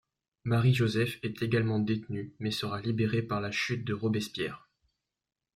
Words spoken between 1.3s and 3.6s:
également détenue mais sera libérée par la